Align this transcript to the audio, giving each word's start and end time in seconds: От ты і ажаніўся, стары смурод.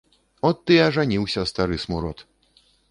От 0.49 0.57
ты 0.69 0.77
і 0.77 0.81
ажаніўся, 0.87 1.47
стары 1.53 1.81
смурод. 1.87 2.29